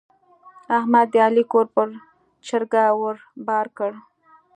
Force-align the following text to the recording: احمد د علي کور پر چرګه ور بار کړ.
احمد 0.77 1.07
د 1.13 1.15
علي 1.25 1.43
کور 1.51 1.65
پر 1.75 1.87
چرګه 2.47 2.83
ور 3.01 3.17
بار 3.47 3.67
کړ. 3.77 3.91